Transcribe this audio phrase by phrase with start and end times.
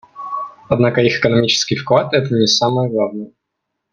[0.67, 3.33] Однако их экономический вклад— это не самое главное.